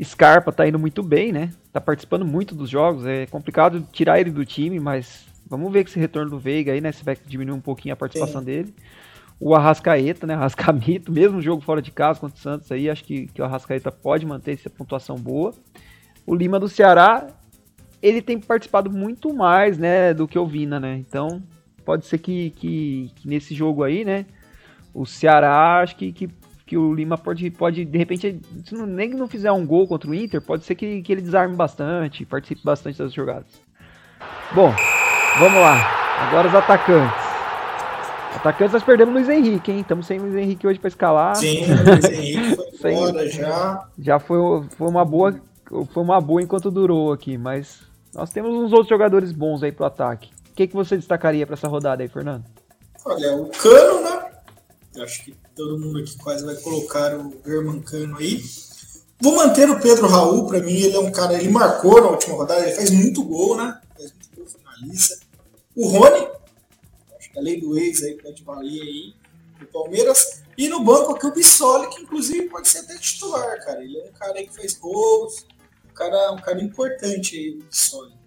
Scarpa 0.01 0.51
tá 0.51 0.68
indo 0.68 0.80
muito 0.80 1.04
bem, 1.04 1.31
né? 1.31 1.51
Tá 1.72 1.80
participando 1.80 2.25
muito 2.25 2.56
dos 2.56 2.69
jogos. 2.69 3.06
É 3.06 3.25
complicado 3.28 3.86
tirar 3.92 4.19
ele 4.19 4.31
do 4.31 4.45
time, 4.45 4.80
mas 4.80 5.25
vamos 5.48 5.72
ver 5.72 5.84
que 5.84 5.89
esse 5.89 6.00
retorno 6.00 6.32
do 6.32 6.39
Veiga 6.39 6.72
aí, 6.72 6.82
né? 6.82 6.91
Se 6.91 7.03
vai 7.03 7.18
diminuir 7.25 7.56
um 7.56 7.62
pouquinho 7.62 7.94
a 7.94 7.98
participação 7.98 8.41
Sim. 8.41 8.46
dele. 8.46 8.74
O 9.39 9.53
Arrascaeta, 9.53 10.25
né? 10.25 10.34
Arrascamito, 10.36 11.12
mesmo 11.12 11.41
jogo 11.41 11.62
fora 11.62 11.82
de 11.82 11.91
casa 11.91 12.20
contra 12.20 12.38
o 12.38 12.41
Santos 12.41 12.72
aí, 12.72 12.89
acho 12.89 13.03
que, 13.03 13.27
que 13.27 13.41
o 13.41 13.46
Arrascaeta 13.46 13.91
pode 13.91 14.25
manter 14.25 14.53
essa 14.53 14.70
pontuação 14.70 15.15
boa. 15.15 15.53
O 16.25 16.34
Lima 16.34 16.60
do 16.60 16.70
Ceará, 16.70 17.27
ele 18.01 18.22
tem 18.22 18.39
participado 18.39 18.89
muito 18.89 19.34
mais, 19.34 19.77
né, 19.77 20.13
do 20.13 20.27
que 20.27 20.39
o 20.39 20.48
Vina, 20.48 20.79
né? 20.79 20.96
Então, 20.98 21.44
pode 21.86 22.06
ser 22.06 22.18
que, 22.18 22.50
que, 22.51 23.12
que 23.15 23.27
nesse 23.27 23.53
jogo 23.53 23.84
aí, 23.84 24.06
né, 24.06 24.25
o 24.94 25.06
Ceará, 25.06 25.82
acho 25.82 25.96
que, 25.96 26.12
que 26.12 26.29
que 26.74 26.77
o 26.77 26.92
Lima 26.92 27.20
pode, 27.20 27.51
pode 27.51 27.86
de 27.86 27.98
repente, 28.00 28.42
se 28.65 28.74
não, 28.74 28.88
nem 28.88 29.12
que 29.12 29.15
não 29.15 29.27
fizer 29.27 29.51
um 29.51 29.63
gol 29.63 29.88
contra 29.88 30.10
o 30.10 30.15
Inter, 30.15 30.42
pode 30.42 30.65
ser 30.65 30.74
que, 30.74 31.03
que 31.03 31.12
ele 31.12 31.22
desarme 31.22 31.56
bastante, 31.56 32.25
participe 32.25 32.63
bastante 32.63 32.98
das 32.98 33.13
jogadas. 33.13 33.62
Bom, 34.56 34.74
vamos 35.38 35.60
lá. 35.60 35.75
Agora 36.27 36.48
os 36.48 36.56
atacantes. 36.56 37.24
Atacantes 38.38 38.74
nós 38.74 38.84
perdemos 38.84 39.13
o 39.13 39.18
Luiz 39.18 39.30
Henrique, 39.30 39.72
hein? 39.72 39.82
Estamos 39.82 40.08
sem 40.08 40.20
o 40.20 40.24
Luiz 40.24 40.36
Henrique 40.36 40.65
hoje 40.65 40.80
para 40.80 40.88
escalar. 40.88 41.36
Sim, 41.36 41.62
o 41.70 41.92
Luiz 41.92 42.06
Henrique 42.06 42.77
foi 42.80 42.94
embora 42.94 43.30
já. 43.30 43.88
Já 44.00 44.18
foi, 44.18 44.39
foi 44.75 44.88
uma 44.88 45.06
boa. 45.06 45.39
Foi 45.92 46.03
uma 46.03 46.20
boa 46.20 46.42
enquanto 46.42 46.72
durou 46.72 47.13
aqui, 47.13 47.38
mas 47.38 47.82
nós 48.15 48.32
temos 48.32 48.51
uns 48.51 48.72
outros 48.72 48.89
jogadores 48.89 49.32
bons 49.32 49.62
aí 49.62 49.72
pro 49.72 49.86
ataque. 49.86 50.32
O 50.50 50.56
que, 50.56 50.68
que 50.68 50.75
você 50.75 50.98
destacaria 50.98 51.46
para 51.46 51.53
essa 51.53 51.68
rodada 51.68 52.01
aí, 52.01 52.10
Fernando? 52.10 52.46
Olha, 53.06 53.36
o 53.36 53.50
Cano, 53.50 54.01
né? 54.01 54.32
Acho 55.01 55.25
que 55.25 55.43
todo 55.55 55.79
mundo 55.79 56.00
aqui 56.00 56.17
quase 56.17 56.45
vai 56.45 56.55
colocar 56.55 57.15
o 57.17 57.33
Germancano 57.45 58.17
aí. 58.17 58.43
Vou 59.22 59.36
manter 59.36 59.69
o 59.69 59.79
Pedro 59.79 60.07
Raul, 60.07 60.48
para 60.48 60.60
mim, 60.60 60.74
ele 60.74 60.95
é 60.95 61.00
um 61.00 61.12
cara, 61.12 61.36
ele 61.36 61.50
marcou 61.50 62.01
na 62.01 62.10
última 62.10 62.36
rodada, 62.36 62.62
ele 62.62 62.75
faz 62.75 62.89
muito 62.89 63.24
gol, 63.24 63.55
né? 63.55 63.79
Faz 63.95 64.12
muito 64.12 64.36
gol, 64.36 64.45
finaliza. 64.45 65.19
O 65.75 65.88
Rony, 65.88 66.27
acho 67.17 67.31
que 67.31 67.39
a 67.39 67.41
lei 67.41 67.62
do 67.62 67.77
ex 67.77 68.03
aí 68.03 68.15
pode 68.22 68.43
valer 68.43 68.81
aí, 68.81 69.13
do 69.60 69.65
Palmeiras. 69.67 70.43
E 70.57 70.67
no 70.67 70.83
banco 70.83 71.13
aqui 71.13 71.25
o 71.25 71.33
Bissoli, 71.33 71.89
que 71.89 72.01
inclusive 72.01 72.50
pode 72.50 72.67
ser 72.67 72.79
até 72.79 72.98
titular, 72.98 73.63
cara. 73.63 73.83
Ele 73.83 73.98
é 73.98 74.03
um 74.03 74.12
cara 74.12 74.33
aí 74.38 74.48
que 74.48 74.55
faz 74.55 74.74
gols, 74.74 75.45
um 75.89 75.93
cara, 75.93 76.31
um 76.33 76.41
cara 76.41 76.62
importante 76.62 77.38
aí, 77.38 77.51
o 77.51 77.63
Bissoli. 77.63 78.23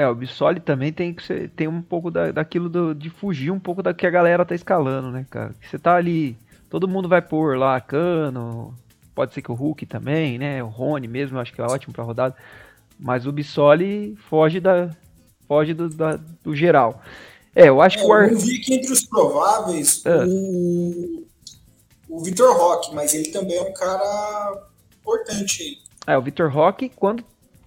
É, 0.00 0.08
o 0.08 0.14
Bissoli 0.14 0.60
também 0.60 0.92
tem 0.92 1.12
que 1.12 1.22
ser, 1.22 1.50
tem 1.50 1.68
um 1.68 1.82
pouco 1.82 2.10
da, 2.10 2.32
daquilo 2.32 2.68
do, 2.68 2.94
de 2.94 3.10
fugir 3.10 3.50
um 3.50 3.60
pouco 3.60 3.82
da 3.82 3.92
que 3.92 4.06
a 4.06 4.10
galera 4.10 4.44
tá 4.44 4.54
escalando, 4.54 5.10
né, 5.10 5.26
cara? 5.28 5.54
Você 5.60 5.78
tá 5.78 5.94
ali 5.94 6.38
todo 6.70 6.88
mundo 6.88 7.08
vai 7.08 7.20
pôr 7.20 7.58
lá 7.58 7.78
Cano, 7.80 8.72
pode 9.14 9.34
ser 9.34 9.42
que 9.42 9.50
o 9.50 9.54
Hulk 9.54 9.84
também, 9.84 10.38
né? 10.38 10.62
O 10.62 10.68
Rony 10.68 11.08
mesmo, 11.08 11.38
acho 11.38 11.52
que 11.52 11.60
é 11.60 11.64
ótimo 11.64 11.92
pra 11.92 12.04
rodada. 12.04 12.34
Mas 12.98 13.26
o 13.26 13.32
Bissoli 13.32 14.16
foge 14.28 14.60
da 14.60 14.90
foge 15.48 15.74
do, 15.74 15.88
da, 15.88 16.16
do 16.44 16.54
geral. 16.54 17.02
É, 17.54 17.68
eu 17.68 17.82
acho 17.82 17.98
é, 17.98 18.00
que 18.00 18.06
o 18.06 18.12
Ar... 18.12 18.30
Eu 18.30 18.38
vi 18.38 18.60
que 18.60 18.74
entre 18.74 18.92
os 18.92 19.04
prováveis 19.04 20.06
é. 20.06 20.24
o, 20.24 21.26
o 22.08 22.22
Vitor 22.22 22.56
Roque, 22.56 22.94
mas 22.94 23.12
ele 23.12 23.30
também 23.30 23.56
é 23.56 23.62
um 23.62 23.74
cara 23.74 24.68
importante 25.00 25.62
aí. 25.62 25.78
É, 26.06 26.16
o 26.16 26.22
Vitor 26.22 26.50
Roque, 26.50 26.88
quando, 26.88 27.24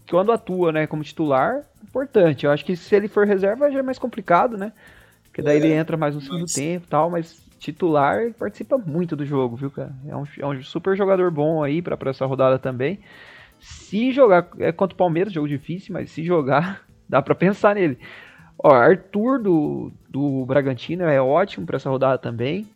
quando 0.09 0.31
atua 0.31 0.71
né, 0.71 0.87
como 0.87 1.03
titular, 1.03 1.65
importante. 1.93 2.45
Eu 2.45 2.51
acho 2.51 2.65
que 2.65 2.75
se 2.75 2.95
ele 2.95 3.07
for 3.07 3.27
reserva 3.27 3.71
já 3.71 3.79
é 3.79 3.83
mais 3.83 3.99
complicado, 3.99 4.57
né? 4.57 4.73
Porque 5.25 5.41
daí 5.41 5.57
é, 5.57 5.59
ele 5.59 5.73
entra 5.73 5.95
mais 5.95 6.15
no 6.15 6.21
segundo 6.21 6.41
mas... 6.41 6.53
tempo 6.53 6.85
e 6.85 6.89
tal, 6.89 7.09
mas 7.09 7.39
titular 7.59 8.33
participa 8.33 8.77
muito 8.77 9.15
do 9.15 9.25
jogo, 9.25 9.55
viu, 9.55 9.69
cara? 9.69 9.93
É 10.07 10.15
um, 10.15 10.23
é 10.39 10.45
um 10.47 10.63
super 10.63 10.97
jogador 10.97 11.29
bom 11.31 11.63
aí 11.63 11.81
pra 11.81 11.97
essa 12.09 12.25
rodada 12.25 12.57
também. 12.57 12.99
Se 13.59 14.11
jogar, 14.11 14.49
é 14.59 14.71
contra 14.71 14.95
o 14.95 14.97
Palmeiras, 14.97 15.31
jogo 15.31 15.47
difícil, 15.47 15.93
mas 15.93 16.11
se 16.11 16.23
jogar, 16.23 16.83
dá 17.07 17.21
pra 17.21 17.35
pensar 17.35 17.75
nele. 17.75 17.97
Ó, 18.57 18.73
Arthur 18.73 19.39
do, 19.39 19.91
do 20.09 20.45
Bragantino 20.45 21.03
é 21.03 21.21
ótimo 21.21 21.65
para 21.65 21.77
essa 21.77 21.89
rodada 21.89 22.17
também. 22.17 22.67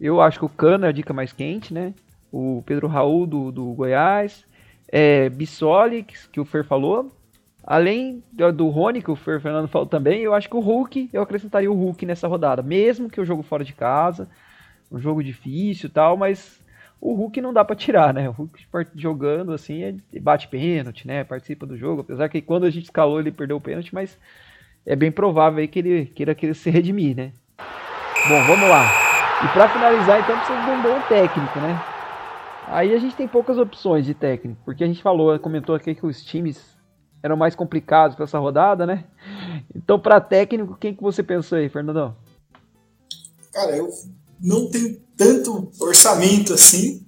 Eu 0.00 0.20
acho 0.20 0.38
que 0.38 0.44
o 0.44 0.48
Cano 0.48 0.86
é 0.86 0.88
a 0.88 0.92
dica 0.92 1.12
mais 1.12 1.32
quente, 1.32 1.72
né? 1.72 1.94
O 2.30 2.62
Pedro 2.66 2.88
Raul 2.88 3.26
do, 3.26 3.52
do 3.52 3.72
Goiás. 3.72 4.44
É, 4.88 5.28
Bissoli, 5.28 6.02
que, 6.02 6.14
que 6.30 6.40
o 6.40 6.44
Fer 6.44 6.64
falou. 6.64 7.12
Além 7.64 8.22
do, 8.32 8.68
Rony, 8.68 9.00
que 9.00 9.10
o 9.10 9.16
Fer 9.16 9.40
Fernando 9.40 9.68
falou 9.68 9.86
também, 9.86 10.20
eu 10.20 10.34
acho 10.34 10.48
que 10.48 10.56
o 10.56 10.60
Hulk, 10.60 11.10
eu 11.12 11.22
acrescentaria 11.22 11.70
o 11.70 11.74
Hulk 11.74 12.04
nessa 12.04 12.26
rodada. 12.26 12.62
Mesmo 12.62 13.08
que 13.08 13.20
o 13.20 13.24
jogo 13.24 13.42
fora 13.42 13.64
de 13.64 13.72
casa, 13.72 14.28
um 14.90 14.98
jogo 14.98 15.22
difícil 15.22 15.88
e 15.88 15.92
tal, 15.92 16.16
mas 16.16 16.60
o 17.00 17.14
Hulk 17.14 17.40
não 17.40 17.52
dá 17.52 17.64
para 17.64 17.76
tirar, 17.76 18.12
né? 18.12 18.28
O 18.28 18.32
Hulk 18.32 18.66
jogando 18.96 19.52
assim, 19.52 20.00
bate 20.20 20.48
pênalti, 20.48 21.06
né? 21.06 21.22
Participa 21.22 21.64
do 21.64 21.76
jogo, 21.76 22.00
apesar 22.00 22.28
que 22.28 22.42
quando 22.42 22.64
a 22.64 22.70
gente 22.70 22.84
escalou 22.84 23.20
ele 23.20 23.30
perdeu 23.30 23.56
o 23.56 23.60
pênalti, 23.60 23.94
mas 23.94 24.18
é 24.84 24.96
bem 24.96 25.12
provável 25.12 25.60
aí 25.60 25.68
que 25.68 25.78
ele 25.78 26.06
queira, 26.06 26.34
queira 26.34 26.54
se 26.54 26.68
redimir, 26.68 27.16
né? 27.16 27.32
Bom, 28.28 28.40
vamos 28.46 28.68
lá. 28.68 28.86
E 29.44 29.48
para 29.48 29.68
finalizar, 29.68 30.20
então, 30.20 30.36
precisa 30.36 30.62
de 30.62 30.70
um 30.70 30.82
bom 30.82 31.00
técnico, 31.08 31.58
né? 31.60 31.80
Aí 32.68 32.94
a 32.94 32.98
gente 32.98 33.16
tem 33.16 33.26
poucas 33.26 33.58
opções 33.58 34.06
de 34.06 34.14
técnico, 34.14 34.60
porque 34.64 34.84
a 34.84 34.86
gente 34.86 35.02
falou, 35.02 35.36
comentou 35.38 35.74
aqui 35.74 35.94
que 35.94 36.06
os 36.06 36.24
times 36.24 36.71
eram 37.22 37.36
mais 37.36 37.54
complicados 37.54 38.16
para 38.16 38.24
essa 38.24 38.38
rodada, 38.38 38.86
né? 38.86 39.04
Então, 39.74 39.98
para 39.98 40.20
técnico, 40.20 40.76
quem 40.78 40.94
que 40.94 41.02
você 41.02 41.22
pensou 41.22 41.58
aí, 41.58 41.68
Fernandão? 41.68 42.16
Cara, 43.52 43.76
eu 43.76 43.88
não 44.40 44.68
tenho 44.68 45.00
tanto 45.16 45.70
orçamento 45.78 46.54
assim, 46.54 47.06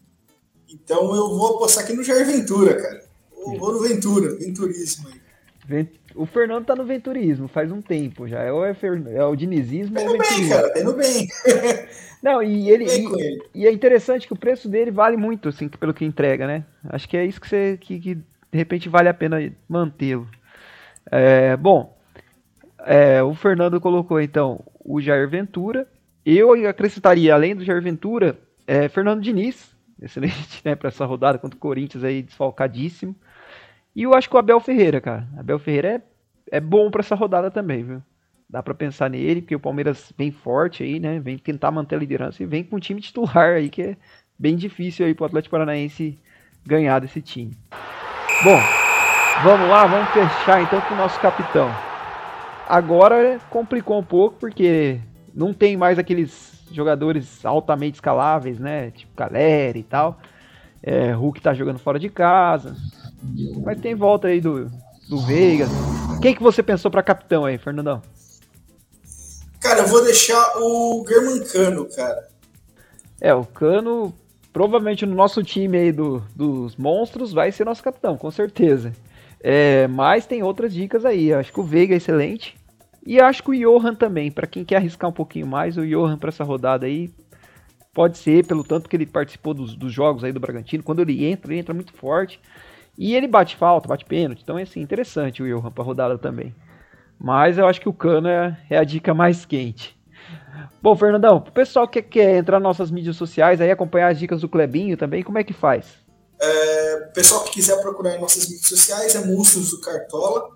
então 0.68 1.14
eu 1.14 1.37
vou 1.37 1.56
apostar 1.56 1.85
aqui 1.85 1.92
no 1.94 2.04
Jair 2.04 2.26
Ventura, 2.26 2.75
cara. 2.80 3.04
Eu 3.37 3.59
vou 3.59 3.73
no 3.73 3.80
Ventura, 3.80 4.35
Venturismo 4.37 5.09
aí. 5.09 5.25
O 6.14 6.26
Fernando 6.26 6.66
tá 6.66 6.76
no 6.76 6.85
venturismo 6.85 7.49
faz 7.49 7.73
um 7.73 7.80
tempo 7.80 8.28
já. 8.28 8.40
É 8.40 8.52
o, 8.52 8.64
é, 8.64 8.76
é 9.14 9.25
o 9.25 9.35
dinizismo 9.35 9.99
ou 9.99 10.06
o 10.06 10.12
venturismo. 10.12 10.40
Bem, 10.40 10.49
cara, 10.49 10.71
tá 10.71 10.80
indo 10.80 10.92
bem. 10.92 11.28
Não, 12.23 12.42
e 12.42 12.71
ele, 12.71 12.87
e, 12.87 13.38
e, 13.54 13.66
é 13.66 13.73
interessante 13.73 14.26
que 14.26 14.33
o 14.33 14.38
preço 14.38 14.66
dele 14.66 14.90
vale 14.90 15.14
muito, 15.14 15.50
assim, 15.50 15.68
pelo 15.68 15.92
que 15.92 16.06
entrega, 16.06 16.47
né? 16.47 16.64
Acho 16.85 17.06
que 17.06 17.18
é 17.18 17.26
isso 17.26 17.38
que 17.38 17.47
você 17.47 17.76
que, 17.78 18.00
que 18.00 18.18
de 18.55 18.59
repente 18.59 18.89
vale 18.89 19.09
a 19.09 19.15
pena 19.15 19.39
mantê-lo. 19.69 20.29
É, 21.11 21.57
bom, 21.57 21.99
é, 22.87 23.21
o 23.21 23.35
Fernando 23.35 23.81
colocou 23.81 24.21
então 24.21 24.65
o 24.79 25.01
Jair 25.01 25.29
Ventura. 25.29 25.89
Eu 26.25 26.53
acrescentaria, 26.69 27.35
além 27.35 27.57
do 27.57 27.65
Jair 27.65 27.83
Ventura, 27.83 28.39
é, 28.65 28.89
Fernando 28.89 29.21
Diniz, 29.21 29.75
excelente, 30.01 30.63
né, 30.65 30.77
para 30.77 30.87
essa 30.87 31.05
rodada 31.05 31.37
contra 31.37 31.57
o 31.57 31.61
Corinthians 31.61 32.05
aí 32.05 32.23
desfalcadíssimo. 32.23 33.17
E 33.93 34.05
eu 34.05 34.15
acho 34.15 34.31
que 34.31 34.37
o 34.37 34.39
Abel 34.39 34.61
Ferreira, 34.61 35.01
cara. 35.01 35.27
Abel 35.37 35.59
Ferreira 35.59 36.01
é, 36.53 36.59
é 36.59 36.61
bom 36.61 36.93
para 36.93 37.01
essa 37.01 37.17
rodada 37.17 37.51
também, 37.51 37.83
viu? 37.83 38.01
Dá 38.49 38.63
para 38.63 38.73
pensar 38.73 39.11
nele, 39.11 39.43
porque 39.43 39.57
o 39.57 39.61
Palmeiras 39.61 40.13
vem 40.17 40.31
forte 40.31 40.85
aí, 40.85 41.01
né? 41.01 41.19
Vem 41.19 41.37
tentar 41.39 41.73
manter 41.73 41.97
a 41.97 41.99
liderança 41.99 42.41
e 42.41 42.47
vem 42.47 42.63
com 42.63 42.77
um 42.77 42.81
time 42.81 43.01
titular 43.01 43.55
aí, 43.57 43.69
que 43.69 43.83
é 43.83 43.97
bem 44.39 44.55
difícil 44.55 45.07
aí 45.07 45.13
pro 45.13 45.25
Atlético 45.25 45.51
Paranaense 45.51 46.17
ganhar 46.65 47.01
desse 47.01 47.21
time. 47.21 47.51
Bom, 48.45 48.61
vamos 49.43 49.71
lá, 49.71 49.87
vamos 49.87 50.11
fechar 50.11 50.63
então 50.63 50.79
com 50.83 50.93
o 50.93 50.97
nosso 50.99 51.19
capitão. 51.19 51.67
Agora 52.69 53.41
complicou 53.49 53.99
um 53.99 54.05
pouco, 54.05 54.37
porque 54.39 55.01
não 55.35 55.55
tem 55.55 55.79
mais 55.79 55.99
aqueles 55.99 56.53
jogadores 56.71 57.43
altamente 57.43 57.95
escaláveis, 57.95 58.59
né? 58.59 58.91
Tipo 58.91 59.15
Caleri 59.15 59.81
e 59.81 59.83
tal. 59.83 60.21
É, 60.83 61.11
Hulk 61.13 61.41
tá 61.41 61.55
jogando 61.55 61.79
fora 61.79 61.99
de 61.99 62.11
casa. 62.11 62.77
Mas 63.65 63.81
tem 63.81 63.95
volta 63.95 64.29
aí 64.29 64.43
do, 64.43 64.71
do 65.09 65.21
Veiga. 65.23 65.67
Quem 66.21 66.35
que 66.35 66.43
você 66.43 66.63
pensou 66.63 66.91
para 66.91 67.03
capitão 67.03 67.47
aí, 67.47 67.57
Fernandão? 67.57 68.03
Cara, 69.59 69.81
eu 69.81 69.87
vou 69.87 70.05
deixar 70.05 70.59
o 70.59 71.03
Germancano, 71.09 71.89
cara. 71.97 72.29
É, 73.19 73.33
o 73.33 73.47
Cano, 73.47 74.13
provavelmente 74.55 75.05
no 75.05 75.17
nosso 75.17 75.43
time 75.43 75.77
aí 75.77 75.93
do, 75.93 76.23
dos 76.35 76.77
monstros, 76.77 77.33
vai 77.33 77.51
ser 77.51 77.65
nosso 77.65 77.83
capitão, 77.83 78.17
com 78.17 78.31
certeza. 78.31 78.93
É, 79.41 79.89
mas 79.89 80.27
tem 80.27 80.45
outras 80.45 80.73
dicas 80.73 81.05
aí. 81.05 81.35
Acho 81.35 81.53
que 81.53 81.59
o 81.59 81.65
Veiga 81.65 81.93
é 81.93 81.97
excelente. 81.97 82.57
E 83.05 83.21
acho 83.21 83.43
que 83.43 83.51
o 83.51 83.55
Johan 83.55 83.97
também. 83.97 84.31
Para 84.31 84.47
quem 84.47 84.65
quer 84.65 84.77
arriscar 84.77 85.11
um 85.11 85.13
pouquinho 85.13 85.47
mais, 85.47 85.77
o 85.77 85.85
Johan 85.85 86.17
para 86.17 86.29
essa 86.29 86.45
rodada 86.45 86.87
aí 86.87 87.11
pode 87.93 88.17
ser, 88.17 88.47
pelo 88.47 88.63
tanto 88.63 88.89
que 88.89 88.97
ele 88.97 89.07
participou 89.07 89.55
dos, 89.55 89.75
dos 89.75 89.93
jogos 89.93 90.23
aí 90.23 90.33
do 90.33 90.41
Bragantino. 90.41 90.85
Quando 90.85 91.01
ele 91.01 91.27
entra, 91.27 91.53
ele 91.53 91.61
entra 91.61 91.75
muito 91.75 91.93
forte. 91.93 92.41
E 92.97 93.17
ele 93.17 93.27
bate 93.27 93.57
falta, 93.57 93.89
bate 93.89 94.05
pênalti. 94.05 94.43
Então 94.43 94.57
é 94.57 94.63
assim, 94.63 94.81
interessante 94.81 95.43
o 95.43 95.47
Johan 95.49 95.73
pra 95.73 95.83
rodada 95.83 96.17
também. 96.17 96.55
Mas 97.19 97.59
eu 97.59 97.67
acho 97.67 97.81
que 97.81 97.89
o 97.89 97.93
Cano 97.93 98.29
é, 98.29 98.57
é 98.71 98.79
a 98.79 98.85
dica 98.85 99.13
mais 99.13 99.45
quente. 99.45 99.94
Bom, 100.85 100.95
Fernandão, 100.95 101.41
pro 101.41 101.50
pessoal 101.50 101.88
que 101.88 102.03
quer 102.03 102.37
entrar 102.37 102.61
nas 102.61 102.76
nossas 102.76 102.91
mídias 102.91 103.17
sociais 103.17 103.59
aí, 103.59 103.71
acompanhar 103.71 104.12
as 104.12 104.19
dicas 104.19 104.43
do 104.43 104.50
Clebinho 104.50 104.99
também, 104.99 105.23
como 105.23 105.38
é 105.38 105.43
que 105.43 105.55
faz? 105.55 105.87
É, 106.38 106.97
pessoal 107.14 107.43
que 107.43 107.53
quiser 107.53 107.81
procurar 107.81 108.14
em 108.14 108.21
nossas 108.21 108.47
mídias 108.47 108.69
sociais, 108.69 109.14
é 109.14 109.25
Monstros 109.25 109.71
do 109.71 109.81
Cartola, 109.81 110.50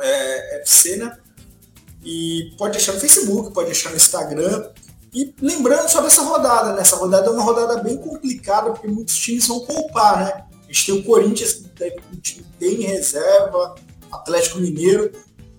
é, 0.00 0.60
FC, 0.62 0.96
né? 0.96 1.16
E 2.04 2.52
pode 2.58 2.72
deixar 2.72 2.94
no 2.94 2.98
Facebook, 2.98 3.54
pode 3.54 3.66
deixar 3.66 3.90
no 3.90 3.96
Instagram. 3.96 4.70
E 5.14 5.32
lembrando 5.40 5.88
sobre 5.88 6.08
essa 6.08 6.22
rodada, 6.22 6.72
né? 6.72 6.80
Essa 6.80 6.96
rodada 6.96 7.28
é 7.28 7.30
uma 7.30 7.44
rodada 7.44 7.80
bem 7.80 7.96
complicada, 7.96 8.72
porque 8.72 8.88
muitos 8.88 9.16
times 9.16 9.46
vão 9.46 9.60
poupar, 9.60 10.18
né? 10.18 10.46
A 10.64 10.72
gente 10.72 10.86
tem 10.86 10.94
o 10.96 11.04
Corinthians, 11.04 11.52
que 11.52 11.68
tem 11.68 11.96
um 12.12 12.16
time 12.16 12.44
bem 12.58 12.80
reserva, 12.80 13.76
Atlético 14.10 14.58
Mineiro, 14.58 15.12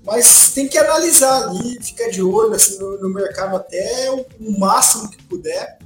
mas 0.10 0.52
tem 0.54 0.68
que 0.68 0.78
analisar 0.78 1.50
ali, 1.50 1.78
ficar 1.82 2.10
de 2.10 2.22
olho 2.22 2.54
assim, 2.54 2.80
no, 2.80 3.00
no 3.00 3.10
mercado 3.14 3.56
até 3.56 4.10
o, 4.10 4.26
o, 4.40 4.60
máximo 4.60 5.10
que 5.10 5.22
puder 5.24 5.78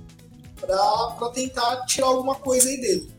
para 0.59 1.29
tentar 1.33 1.85
tirar 1.85 2.07
alguma 2.07 2.35
coisa 2.35 2.69
aí 2.69 2.79
dele. 2.79 3.11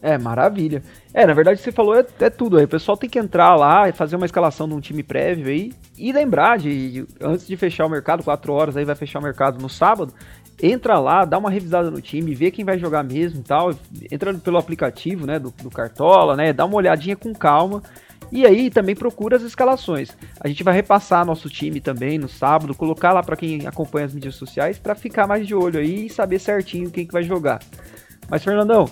É, 0.00 0.16
maravilha. 0.16 0.82
É, 1.12 1.26
na 1.26 1.34
verdade 1.34 1.60
você 1.60 1.70
falou 1.70 1.94
é, 1.94 2.06
é, 2.20 2.30
tudo 2.30 2.56
aí. 2.56 2.64
O 2.64 2.68
pessoal 2.68 2.96
tem 2.96 3.10
que 3.10 3.18
entrar 3.18 3.56
lá 3.56 3.92
fazer 3.92 4.16
uma 4.16 4.24
escalação 4.24 4.66
de 4.66 4.74
um 4.74 4.80
time 4.80 5.02
prévio 5.02 5.48
aí 5.48 5.72
e 5.98 6.12
lembrar 6.12 6.56
de, 6.56 6.92
de, 6.92 7.06
antes 7.20 7.46
de 7.46 7.56
fechar 7.56 7.84
o 7.84 7.90
mercado, 7.90 8.24
4 8.24 8.50
horas 8.50 8.76
aí 8.76 8.86
vai 8.86 8.94
fechar 8.94 9.18
o 9.18 9.22
mercado 9.22 9.60
no 9.60 9.68
sábado, 9.68 10.14
entra 10.62 10.98
lá, 10.98 11.26
dá 11.26 11.36
uma 11.36 11.50
revisada 11.50 11.90
no 11.90 12.00
time, 12.00 12.34
vê 12.34 12.50
quem 12.50 12.64
vai 12.64 12.78
jogar 12.78 13.02
mesmo 13.02 13.40
e 13.40 13.44
tal. 13.44 13.74
Entra 14.10 14.32
pelo 14.32 14.56
aplicativo, 14.56 15.26
né, 15.26 15.38
do, 15.38 15.52
do 15.62 15.70
Cartola, 15.70 16.34
né, 16.34 16.54
dá 16.54 16.64
uma 16.64 16.76
olhadinha 16.76 17.16
com 17.16 17.34
calma. 17.34 17.82
E 18.30 18.44
aí 18.46 18.70
também 18.70 18.94
procura 18.94 19.36
as 19.36 19.42
escalações. 19.42 20.16
A 20.40 20.48
gente 20.48 20.62
vai 20.62 20.74
repassar 20.74 21.24
nosso 21.24 21.48
time 21.48 21.80
também 21.80 22.18
no 22.18 22.28
sábado, 22.28 22.74
colocar 22.74 23.12
lá 23.12 23.22
para 23.22 23.36
quem 23.36 23.66
acompanha 23.66 24.06
as 24.06 24.14
mídias 24.14 24.34
sociais 24.34 24.78
para 24.78 24.94
ficar 24.94 25.26
mais 25.26 25.46
de 25.46 25.54
olho 25.54 25.80
aí 25.80 26.06
e 26.06 26.10
saber 26.10 26.38
certinho 26.38 26.90
quem 26.90 27.06
que 27.06 27.12
vai 27.12 27.22
jogar. 27.22 27.60
Mas 28.28 28.44
Fernandão, 28.44 28.86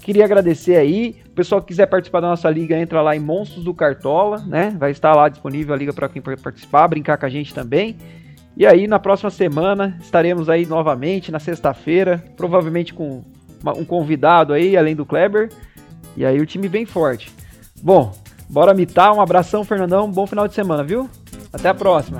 queria 0.00 0.24
agradecer 0.24 0.76
aí. 0.76 1.16
O 1.26 1.30
pessoal 1.30 1.60
que 1.60 1.68
quiser 1.68 1.86
participar 1.86 2.20
da 2.20 2.28
nossa 2.28 2.50
liga, 2.50 2.78
entra 2.78 3.00
lá 3.00 3.16
em 3.16 3.20
Monstros 3.20 3.64
do 3.64 3.72
Cartola, 3.72 4.44
né? 4.46 4.74
Vai 4.78 4.90
estar 4.90 5.14
lá 5.14 5.28
disponível 5.28 5.74
a 5.74 5.78
liga 5.78 5.92
para 5.92 6.08
quem 6.08 6.20
participar, 6.20 6.88
brincar 6.88 7.16
com 7.16 7.24
a 7.24 7.30
gente 7.30 7.54
também. 7.54 7.96
E 8.54 8.66
aí, 8.66 8.86
na 8.86 8.98
próxima 8.98 9.30
semana, 9.30 9.96
estaremos 10.02 10.50
aí 10.50 10.66
novamente, 10.66 11.32
na 11.32 11.38
sexta-feira, 11.38 12.22
provavelmente 12.36 12.92
com 12.92 13.24
um 13.76 13.84
convidado 13.84 14.52
aí, 14.52 14.76
além 14.76 14.94
do 14.94 15.06
Kleber. 15.06 15.48
E 16.14 16.26
aí 16.26 16.38
o 16.38 16.44
time 16.44 16.68
vem 16.68 16.84
forte. 16.84 17.32
Bom, 17.82 18.12
bora 18.52 18.74
mitar. 18.74 19.12
Um 19.12 19.20
abração, 19.20 19.64
Fernandão. 19.64 20.10
Bom 20.10 20.26
final 20.26 20.46
de 20.46 20.54
semana, 20.54 20.84
viu? 20.84 21.08
Até 21.52 21.70
a 21.70 21.74
próxima. 21.74 22.18